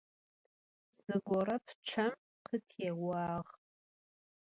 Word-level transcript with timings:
Zıgore 1.03 1.57
pççem 1.65 2.13
khıtêuağ. 2.45 3.45